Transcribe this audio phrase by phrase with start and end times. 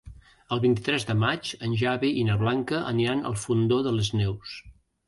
[0.55, 4.61] El vint-i-tres de maig en Xavi i na Blanca aniran al Fondó de les Neus.